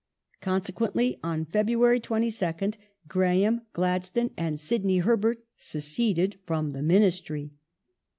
[0.41, 2.75] Consequently on February 22nd,
[3.07, 7.51] Graham, Gladstone, and Sidney Herbert seceded from the Ministry.